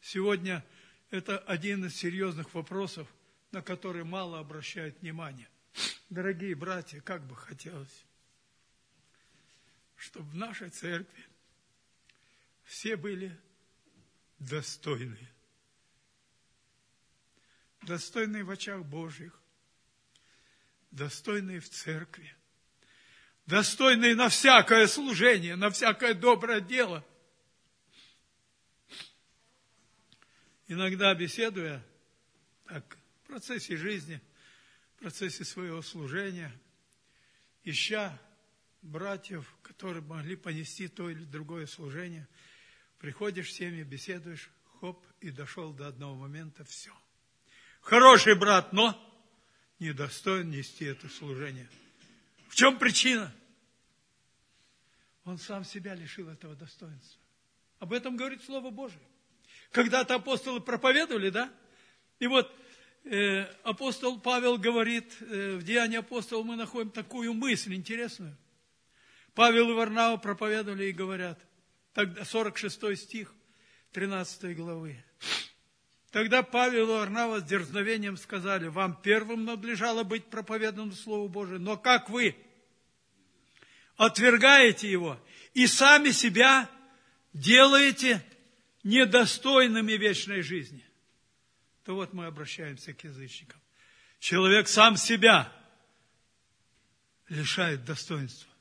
Сегодня 0.00 0.64
это 1.10 1.38
один 1.38 1.86
из 1.86 1.96
серьезных 1.96 2.52
вопросов, 2.54 3.08
на 3.52 3.62
который 3.62 4.04
мало 4.04 4.40
обращают 4.40 5.00
внимание. 5.00 5.48
Дорогие 6.10 6.54
братья, 6.54 7.00
как 7.00 7.26
бы 7.26 7.36
хотелось, 7.36 8.04
чтобы 10.04 10.30
в 10.30 10.34
нашей 10.34 10.68
церкви 10.68 11.24
все 12.64 12.96
были 12.96 13.36
достойные 14.38 15.34
достойные 17.82 18.44
в 18.44 18.50
очах 18.50 18.82
Божьих, 18.84 19.38
достойные 20.90 21.60
в 21.60 21.68
церкви, 21.68 22.34
достойные 23.46 24.14
на 24.14 24.28
всякое 24.28 24.86
служение, 24.86 25.56
на 25.56 25.70
всякое 25.70 26.14
доброе 26.14 26.60
дело. 26.60 27.04
Иногда 30.66 31.14
беседуя 31.14 31.84
так, 32.66 32.96
в 33.22 33.26
процессе 33.26 33.76
жизни, 33.76 34.20
в 34.96 35.00
процессе 35.00 35.44
своего 35.44 35.82
служения, 35.82 36.52
ища 37.64 38.18
братьев, 38.84 39.52
которые 39.62 40.02
могли 40.02 40.36
понести 40.36 40.88
то 40.88 41.10
или 41.10 41.24
другое 41.24 41.66
служение, 41.66 42.28
приходишь 42.98 43.48
в 43.48 43.52
семьи, 43.52 43.82
беседуешь, 43.82 44.50
хоп, 44.80 45.04
и 45.20 45.30
дошел 45.30 45.72
до 45.72 45.88
одного 45.88 46.14
момента, 46.14 46.64
все. 46.64 46.92
Хороший 47.80 48.34
брат, 48.34 48.72
но 48.72 48.94
недостоин 49.78 50.50
нести 50.50 50.84
это 50.84 51.08
служение. 51.08 51.68
В 52.48 52.54
чем 52.54 52.78
причина? 52.78 53.34
Он 55.24 55.38
сам 55.38 55.64
себя 55.64 55.94
лишил 55.94 56.28
этого 56.28 56.54
достоинства. 56.54 57.20
Об 57.78 57.92
этом 57.92 58.16
говорит 58.16 58.44
Слово 58.44 58.70
Божие. 58.70 59.00
Когда-то 59.72 60.14
апостолы 60.14 60.60
проповедовали, 60.60 61.30
да? 61.30 61.52
И 62.18 62.26
вот 62.26 62.54
э, 63.04 63.42
апостол 63.64 64.20
Павел 64.20 64.58
говорит, 64.58 65.16
э, 65.20 65.56
в 65.56 65.62
Деянии 65.62 65.98
апостола 65.98 66.44
мы 66.44 66.56
находим 66.56 66.90
такую 66.90 67.32
мысль 67.32 67.74
интересную. 67.74 68.36
Павел 69.34 69.70
и 69.70 69.74
Варнава 69.74 70.16
проповедовали 70.16 70.86
и 70.86 70.92
говорят, 70.92 71.40
тогда 71.92 72.24
46 72.24 72.96
стих 72.96 73.34
13 73.92 74.56
главы. 74.56 75.04
Тогда 76.10 76.44
Павел 76.44 76.90
и 76.90 76.98
Варнава 76.98 77.40
с 77.40 77.44
дерзновением 77.44 78.16
сказали, 78.16 78.68
вам 78.68 79.00
первым 79.02 79.44
надлежало 79.44 80.04
быть 80.04 80.26
проповеданным 80.26 80.92
Слову 80.92 81.28
Божие, 81.28 81.58
но 81.58 81.76
как 81.76 82.08
вы 82.08 82.36
отвергаете 83.96 84.88
его 84.88 85.20
и 85.54 85.66
сами 85.66 86.10
себя 86.10 86.70
делаете 87.32 88.24
недостойными 88.84 89.92
вечной 89.92 90.42
жизни, 90.42 90.84
то 91.84 91.96
вот 91.96 92.12
мы 92.12 92.26
обращаемся 92.26 92.92
к 92.92 93.02
язычникам. 93.02 93.60
Человек 94.20 94.68
сам 94.68 94.96
себя 94.96 95.52
лишает 97.28 97.84
достоинства, 97.84 98.53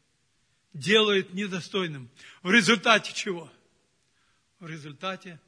делает 0.73 1.33
недостойным. 1.33 2.09
В 2.41 2.51
результате 2.51 3.13
чего? 3.13 3.51
В 4.59 4.67
результате 4.67 5.39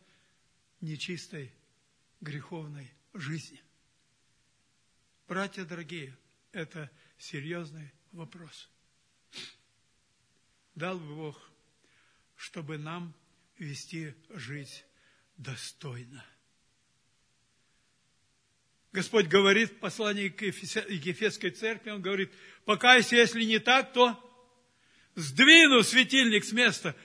нечистой 0.81 1.51
греховной 2.21 2.91
жизни. 3.13 3.61
Братья 5.27 5.65
дорогие, 5.65 6.15
это 6.51 6.89
серьезный 7.17 7.91
вопрос. 8.11 8.69
Дал 10.75 10.99
бы 10.99 11.15
Бог, 11.15 11.51
чтобы 12.35 12.77
нам 12.77 13.13
вести 13.57 14.13
жизнь 14.29 14.83
достойно. 15.38 16.23
Господь 18.91 19.27
говорит 19.27 19.71
в 19.71 19.79
послании 19.79 20.29
к 20.29 20.41
Ефесской 20.43 21.51
церкви, 21.51 21.89
Он 21.89 22.01
говорит, 22.01 22.31
покайся, 22.63 23.15
если 23.15 23.43
не 23.43 23.59
так, 23.59 23.91
то 23.91 24.21
сдвину 25.15 25.84
светильник 25.84 26.45
с 26.45 26.51
места. 26.51 26.95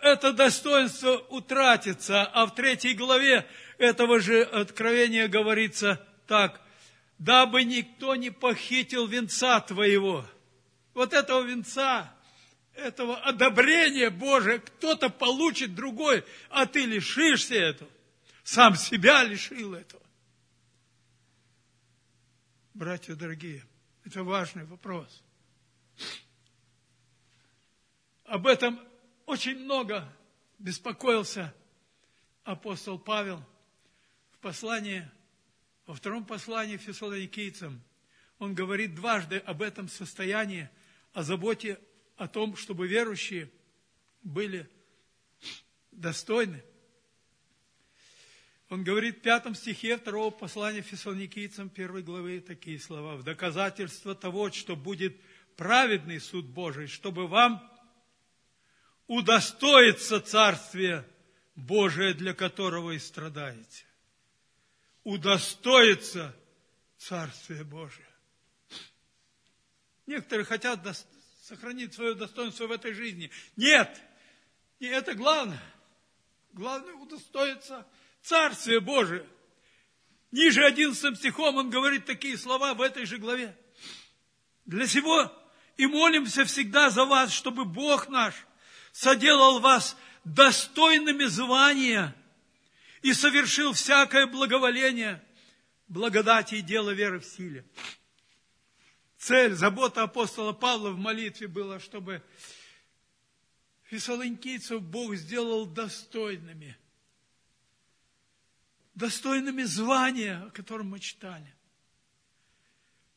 Это 0.00 0.32
достоинство 0.32 1.16
утратится. 1.28 2.24
А 2.24 2.46
в 2.46 2.54
третьей 2.54 2.94
главе 2.94 3.46
этого 3.78 4.20
же 4.20 4.42
откровения 4.42 5.28
говорится 5.28 6.06
так, 6.26 6.60
дабы 7.18 7.64
никто 7.64 8.16
не 8.16 8.30
похитил 8.30 9.06
венца 9.06 9.60
твоего. 9.60 10.24
Вот 10.94 11.12
этого 11.12 11.42
венца, 11.42 12.12
этого 12.74 13.16
одобрения 13.18 14.10
Божия 14.10 14.58
кто-то 14.58 15.10
получит 15.10 15.74
другой, 15.74 16.24
а 16.48 16.66
ты 16.66 16.86
лишишься 16.86 17.54
этого. 17.54 17.90
Сам 18.42 18.74
себя 18.74 19.22
лишил 19.22 19.74
этого. 19.74 20.02
Братья 22.74 23.14
дорогие, 23.14 23.64
это 24.04 24.24
важный 24.24 24.64
вопрос. 24.64 25.22
Об 28.30 28.46
этом 28.46 28.78
очень 29.26 29.58
много 29.58 30.08
беспокоился 30.60 31.52
апостол 32.44 32.96
Павел 32.96 33.44
в 34.30 34.38
послании, 34.38 35.10
во 35.84 35.94
втором 35.96 36.24
послании 36.24 36.76
фессалоникийцам. 36.76 37.82
Он 38.38 38.54
говорит 38.54 38.94
дважды 38.94 39.38
об 39.38 39.62
этом 39.62 39.88
состоянии, 39.88 40.70
о 41.12 41.24
заботе 41.24 41.80
о 42.16 42.28
том, 42.28 42.54
чтобы 42.54 42.86
верующие 42.86 43.50
были 44.22 44.70
достойны. 45.90 46.62
Он 48.68 48.84
говорит 48.84 49.18
в 49.18 49.22
пятом 49.22 49.56
стихе 49.56 49.96
второго 49.96 50.30
послания 50.30 50.82
фессалоникийцам 50.82 51.68
первой 51.68 52.04
главы 52.04 52.38
такие 52.38 52.78
слова. 52.78 53.16
В 53.16 53.24
доказательство 53.24 54.14
того, 54.14 54.52
что 54.52 54.76
будет 54.76 55.20
праведный 55.56 56.20
суд 56.20 56.46
Божий, 56.46 56.86
чтобы 56.86 57.26
вам 57.26 57.69
удостоиться 59.10 60.20
Царствия 60.20 61.04
Божия, 61.56 62.14
для 62.14 62.32
которого 62.32 62.92
и 62.92 62.98
страдаете. 63.00 63.84
Удостоиться 65.02 66.32
Царствия 66.96 67.64
Божия. 67.64 68.06
Некоторые 70.06 70.44
хотят 70.44 70.86
сохранить 71.42 71.92
свое 71.92 72.14
достоинство 72.14 72.68
в 72.68 72.70
этой 72.70 72.92
жизни. 72.92 73.32
Нет, 73.56 74.00
не 74.78 74.86
это 74.86 75.14
главное. 75.14 75.60
Главное 76.52 76.94
удостоиться 76.94 77.84
Царствия 78.22 78.78
Божия. 78.78 79.26
Ниже 80.30 80.64
11 80.64 81.18
стихом 81.18 81.56
он 81.56 81.68
говорит 81.70 82.06
такие 82.06 82.38
слова 82.38 82.74
в 82.74 82.80
этой 82.80 83.06
же 83.06 83.18
главе. 83.18 83.58
Для 84.66 84.86
сего 84.86 85.36
и 85.76 85.86
молимся 85.86 86.44
всегда 86.44 86.90
за 86.90 87.04
вас, 87.04 87.32
чтобы 87.32 87.64
Бог 87.64 88.08
наш 88.08 88.46
соделал 88.92 89.60
вас 89.60 89.96
достойными 90.24 91.24
звания 91.24 92.14
и 93.02 93.12
совершил 93.12 93.72
всякое 93.72 94.26
благоволение, 94.26 95.22
благодати 95.88 96.56
и 96.56 96.60
дело 96.60 96.90
веры 96.90 97.20
в 97.20 97.24
силе 97.24 97.64
цель, 99.20 99.54
забота 99.54 100.02
апостола 100.02 100.52
Павла 100.52 100.90
в 100.90 100.98
молитве 100.98 101.46
была, 101.46 101.78
чтобы 101.78 102.22
фессалоникийцев 103.84 104.82
Бог 104.82 105.14
сделал 105.14 105.66
достойными. 105.66 106.76
Достойными 108.94 109.62
звания, 109.62 110.42
о 110.46 110.50
котором 110.50 110.88
мы 110.88 110.98
читали. 110.98 111.54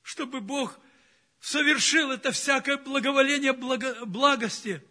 Чтобы 0.01 0.41
Бог 0.41 0.77
совершил 1.39 2.11
это 2.11 2.31
всякое 2.31 2.77
благоволение 2.77 3.53
благо, 3.53 4.05
благости 4.05 4.85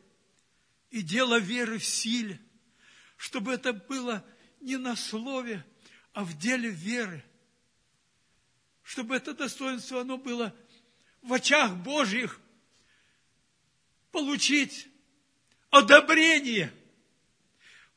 и 0.92 1.00
дело 1.00 1.40
веры 1.40 1.78
в 1.78 1.84
силе. 1.84 2.40
Чтобы 3.16 3.52
это 3.52 3.72
было 3.72 4.24
не 4.60 4.76
на 4.76 4.94
слове, 4.94 5.64
а 6.12 6.22
в 6.22 6.38
деле 6.38 6.68
веры. 6.68 7.24
Чтобы 8.82 9.16
это 9.16 9.32
достоинство, 9.32 10.02
оно 10.02 10.18
было 10.18 10.54
в 11.22 11.32
очах 11.32 11.74
Божьих 11.76 12.40
получить 14.10 14.88
одобрение. 15.70 16.72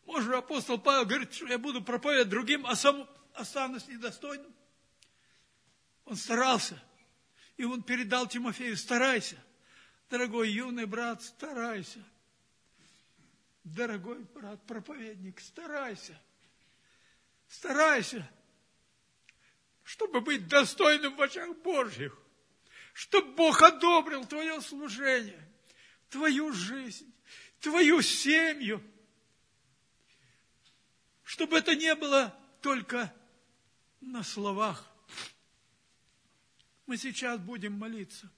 Может, 0.06 0.34
апостол 0.34 0.80
Павел 0.80 1.06
говорит, 1.06 1.34
что 1.34 1.48
я 1.48 1.58
буду 1.58 1.84
проповедовать 1.84 2.30
другим, 2.30 2.66
а 2.66 2.76
сам 2.76 3.10
останусь 3.34 3.88
недостойным. 3.88 4.54
Он 6.06 6.16
старался. 6.16 6.82
И 7.58 7.66
он 7.66 7.84
передал 7.84 8.28
Тимофею, 8.28 8.78
старайся. 8.78 9.36
Дорогой 10.10 10.52
юный 10.52 10.86
брат, 10.86 11.24
старайся. 11.24 12.02
Дорогой 13.65 14.23
брат, 14.23 14.65
проповедник, 14.65 15.41
старайся. 15.41 16.17
Старайся, 17.49 18.28
чтобы 19.84 20.21
быть 20.21 20.47
достойным 20.47 21.17
в 21.17 21.21
очах 21.21 21.54
Божьих 21.58 22.17
чтобы 22.95 23.34
Бог 23.34 23.62
одобрил 23.62 24.25
твое 24.25 24.62
служение, 24.62 25.51
твою 26.10 26.54
жизнь, 26.54 27.13
твою 27.60 28.01
семью. 28.01 28.82
Чтобы 31.25 31.58
это 31.58 31.75
не 31.75 31.93
было 31.93 32.34
только 32.62 33.13
на 33.99 34.23
словах. 34.23 34.89
Мы 36.86 36.95
сейчас 36.95 37.38
будем 37.41 37.73
молиться. 37.73 38.32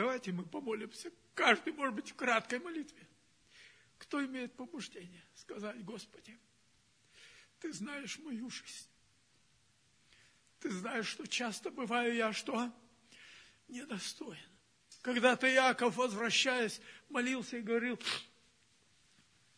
Давайте 0.00 0.32
мы 0.32 0.46
помолимся. 0.46 1.12
Каждый, 1.34 1.74
может 1.74 1.94
быть, 1.94 2.10
в 2.12 2.14
краткой 2.14 2.58
молитве. 2.58 3.06
Кто 3.98 4.24
имеет 4.24 4.56
побуждение 4.56 5.22
сказать, 5.34 5.84
Господи, 5.84 6.38
Ты 7.58 7.70
знаешь 7.74 8.18
мою 8.20 8.48
жизнь. 8.48 8.88
Ты 10.58 10.70
знаешь, 10.70 11.06
что 11.06 11.26
часто 11.26 11.70
бываю 11.70 12.14
я 12.14 12.32
что? 12.32 12.72
Недостоин. 13.68 14.38
Когда-то 15.02 15.46
Яков, 15.46 15.96
возвращаясь, 15.96 16.80
молился 17.10 17.58
и 17.58 17.60
говорил, 17.60 18.00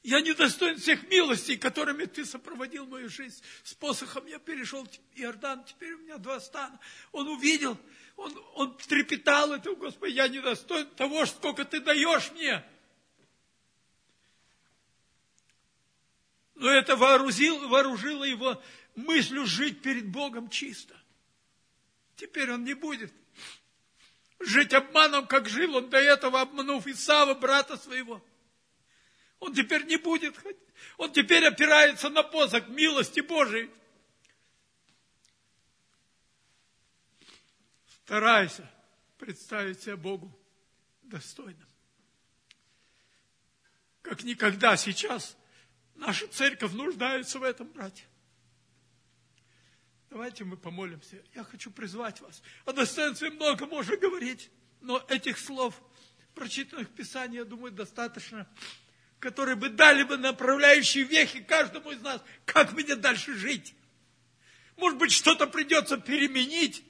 я 0.02 0.20
недостоин 0.20 0.78
всех 0.78 1.08
милостей, 1.08 1.56
которыми 1.56 2.06
ты 2.06 2.24
сопроводил 2.24 2.86
мою 2.86 3.08
жизнь. 3.08 3.42
С 3.62 3.74
посохом 3.74 4.26
я 4.26 4.38
перешел 4.40 4.86
Иордан, 5.14 5.64
теперь 5.64 5.92
у 5.94 5.98
меня 5.98 6.18
два 6.18 6.40
стана. 6.40 6.78
Он 7.12 7.28
увидел, 7.28 7.78
он, 8.16 8.36
он 8.54 8.76
трепетал 8.78 9.52
это, 9.52 9.74
Господи, 9.74 10.14
я 10.14 10.26
недостоин 10.26 10.88
того, 10.96 11.24
сколько 11.26 11.64
ты 11.64 11.80
даешь 11.80 12.32
мне. 12.32 12.64
Но 16.56 16.68
это 16.68 16.96
вооружил, 16.96 17.68
вооружило 17.68 18.24
его 18.24 18.60
мыслью 18.96 19.46
жить 19.46 19.82
перед 19.82 20.08
Богом 20.08 20.50
чисто. 20.50 20.96
Теперь 22.16 22.52
он 22.52 22.64
не 22.64 22.74
будет 22.74 23.12
жить 24.40 24.74
обманом, 24.74 25.28
как 25.28 25.48
жил 25.48 25.76
он 25.76 25.90
до 25.90 25.98
этого, 25.98 26.40
обманув 26.40 26.88
Исава, 26.88 27.34
брата 27.34 27.76
своего. 27.76 28.22
Он 29.42 29.52
теперь 29.52 29.84
не 29.86 29.96
будет, 29.96 30.36
он 30.98 31.12
теперь 31.12 31.44
опирается 31.44 32.08
на 32.10 32.22
посох 32.22 32.68
милости 32.68 33.18
Божией. 33.18 33.68
Старайся 38.04 38.70
представить 39.18 39.82
себя 39.82 39.96
Богу 39.96 40.32
достойным. 41.02 41.66
Как 44.02 44.22
никогда 44.22 44.76
сейчас 44.76 45.36
наша 45.96 46.28
церковь 46.28 46.72
нуждается 46.74 47.40
в 47.40 47.42
этом, 47.42 47.66
братья. 47.72 48.06
Давайте 50.08 50.44
мы 50.44 50.56
помолимся. 50.56 51.20
Я 51.34 51.42
хочу 51.42 51.72
призвать 51.72 52.20
вас. 52.20 52.44
О 52.64 52.72
достоинстве 52.72 53.30
много 53.30 53.66
можно 53.66 53.96
говорить, 53.96 54.52
но 54.80 55.04
этих 55.08 55.36
слов, 55.36 55.82
прочитанных 56.32 56.90
в 56.90 56.92
Писании, 56.92 57.38
я 57.38 57.44
думаю, 57.44 57.72
достаточно, 57.72 58.48
которые 59.22 59.54
бы 59.54 59.68
дали 59.68 60.02
бы 60.02 60.16
направляющие 60.16 61.04
вехи 61.04 61.40
каждому 61.42 61.92
из 61.92 62.00
нас, 62.00 62.20
как 62.44 62.72
мне 62.72 62.96
дальше 62.96 63.34
жить. 63.34 63.72
Может 64.76 64.98
быть, 64.98 65.12
что-то 65.12 65.46
придется 65.46 65.96
переменить, 65.96 66.82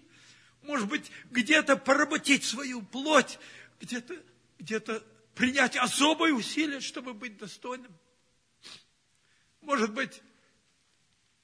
может 0.63 0.89
быть, 0.89 1.13
где-то 1.31 1.77
поработить 1.77 2.43
свою 2.43 2.81
плоть, 2.81 3.39
где-то 3.81 4.23
где 4.59 4.81
принять 5.35 5.77
особые 5.77 6.33
усилия, 6.33 6.81
чтобы 6.81 7.13
быть 7.13 7.37
достойным. 7.37 7.93
Может 9.61 9.93
быть, 9.93 10.23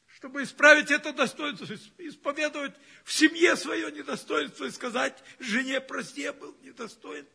чтобы 0.06 0.42
исправить 0.42 0.90
это 0.90 1.12
достоинство, 1.12 1.66
исповедовать 1.98 2.74
в 3.04 3.12
семье 3.12 3.56
свое 3.56 3.92
недостоинство 3.92 4.64
и 4.64 4.70
сказать 4.70 5.22
жене, 5.38 5.82
прости, 5.82 6.22
я 6.22 6.32
был 6.32 6.56
недостоин. 6.62 7.26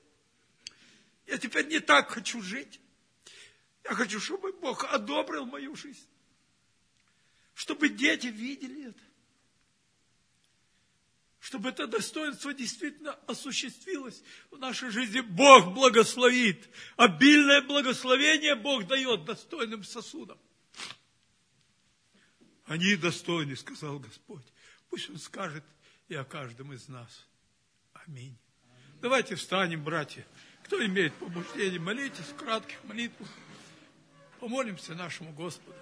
Я 1.27 1.37
теперь 1.37 1.67
не 1.67 1.79
так 1.79 2.09
хочу 2.09 2.41
жить. 2.41 2.79
Я 3.83 3.95
хочу, 3.95 4.19
чтобы 4.19 4.53
Бог 4.53 4.85
одобрил 4.85 5.45
мою 5.45 5.75
жизнь. 5.75 6.07
Чтобы 7.53 7.89
дети 7.89 8.27
видели 8.27 8.89
это. 8.89 8.99
Чтобы 11.39 11.69
это 11.69 11.87
достоинство 11.87 12.53
действительно 12.53 13.13
осуществилось 13.27 14.23
в 14.49 14.57
нашей 14.57 14.89
жизни. 14.89 15.19
Бог 15.19 15.73
благословит. 15.73 16.69
Обильное 16.95 17.61
благословение 17.61 18.55
Бог 18.55 18.87
дает 18.87 19.25
достойным 19.25 19.83
сосудам. 19.83 20.39
Они 22.65 22.95
достойны, 22.95 23.57
сказал 23.57 23.99
Господь. 23.99 24.45
Пусть 24.89 25.09
Он 25.09 25.17
скажет 25.17 25.65
и 26.07 26.15
о 26.15 26.23
каждом 26.23 26.71
из 26.71 26.87
нас. 26.87 27.27
Аминь. 27.93 28.37
Давайте 29.01 29.35
встанем, 29.35 29.83
братья. 29.83 30.25
Кто 30.63 30.83
имеет 30.85 31.13
побуждение, 31.15 31.79
молитесь 31.79 32.25
в 32.25 32.35
кратких 32.35 32.81
молитвах. 32.85 33.27
Помолимся 34.43 34.93
нашему 34.93 35.31
Господу. 35.31 35.77